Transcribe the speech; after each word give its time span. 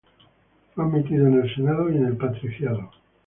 Fue 0.73 0.83
admitido 0.83 1.27
en 1.27 1.43
el 1.43 1.55
Senado 1.55 1.91
y 1.91 1.97
en 1.97 2.07
el 2.07 2.17
patriciado. 2.17 2.89